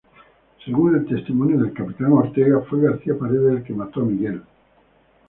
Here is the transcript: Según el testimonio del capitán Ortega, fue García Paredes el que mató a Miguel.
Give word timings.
Según 0.65 0.95
el 0.95 1.05
testimonio 1.05 1.59
del 1.59 1.73
capitán 1.73 2.11
Ortega, 2.13 2.61
fue 2.61 2.81
García 2.81 3.13
Paredes 3.19 3.57
el 3.57 3.63
que 3.63 3.73
mató 3.75 4.01
a 4.01 4.05
Miguel. 4.05 4.41